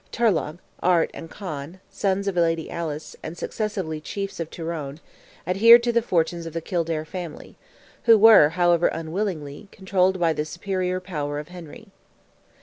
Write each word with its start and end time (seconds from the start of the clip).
Turlogh, 0.11 0.57
Art, 0.81 1.11
and 1.13 1.29
Con, 1.29 1.79
sons 1.91 2.27
of 2.27 2.35
Lady 2.35 2.71
Alice, 2.71 3.15
and 3.21 3.37
successively 3.37 4.01
chiefs 4.01 4.39
of 4.39 4.49
Tyrone, 4.49 4.99
adhered 5.45 5.83
to 5.83 5.91
the 5.91 6.01
fortunes 6.01 6.47
of 6.47 6.53
the 6.53 6.59
Kildare 6.59 7.05
family, 7.05 7.55
who 8.05 8.17
were, 8.17 8.49
however 8.49 8.87
unwillingly, 8.87 9.67
controlled 9.71 10.19
by 10.19 10.33
the 10.33 10.43
superior 10.43 10.99
power 10.99 11.37
of 11.37 11.49
Henry. 11.49 11.89